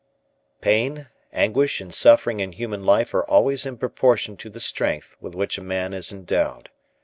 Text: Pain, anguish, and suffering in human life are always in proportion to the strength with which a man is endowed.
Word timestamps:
Pain, 0.61 1.09
anguish, 1.31 1.79
and 1.79 1.93
suffering 1.93 2.39
in 2.39 2.53
human 2.53 2.83
life 2.83 3.13
are 3.13 3.23
always 3.25 3.67
in 3.67 3.77
proportion 3.77 4.35
to 4.37 4.49
the 4.49 4.59
strength 4.59 5.15
with 5.21 5.35
which 5.35 5.59
a 5.59 5.63
man 5.63 5.93
is 5.93 6.11
endowed. 6.11 6.71